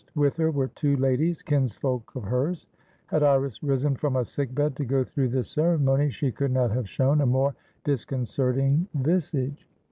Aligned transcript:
With 0.15 0.35
her 0.37 0.49
were 0.49 0.69
two 0.69 0.97
ladies, 0.97 1.43
kinsfolk 1.43 2.15
of 2.15 2.23
hers. 2.23 2.65
Had 3.05 3.21
Iris 3.21 3.61
risen 3.61 3.95
from 3.95 4.15
a 4.15 4.25
sick 4.25 4.55
bed 4.55 4.75
to 4.77 4.83
go 4.83 5.03
through 5.03 5.27
this 5.29 5.51
ceremony, 5.51 6.09
she 6.09 6.31
could 6.31 6.51
not 6.51 6.71
have 6.71 6.89
shown 6.89 7.21
a 7.21 7.27
more 7.27 7.53
disconcerting 7.83 8.87
visage. 8.95 9.67